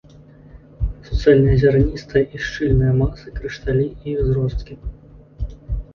[1.09, 4.73] Суцэльныя зярністыя і шчыльныя масы, крышталі і іх зросткі.